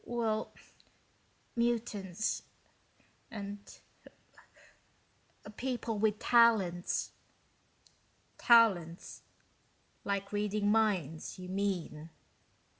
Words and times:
well, 0.05 0.51
mutants, 1.55 2.43
and 3.29 3.81
people 5.57 5.99
with 5.99 6.17
talents...." 6.17 7.11
"Talents? 8.39 9.21
Like 10.03 10.33
reading 10.33 10.71
minds, 10.71 11.37
you 11.37 11.49
mean?" 11.49 12.09